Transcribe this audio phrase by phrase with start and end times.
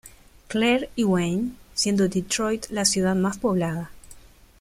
[0.49, 3.91] Clair y Wayne, siendo Detroit la ciudad más poblada.